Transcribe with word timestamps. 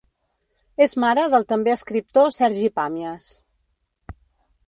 És 0.85 0.95
mare 1.03 1.25
del 1.33 1.45
també 1.51 1.73
escriptor 1.75 2.33
Sergi 2.39 2.73
Pàmies. 2.79 3.31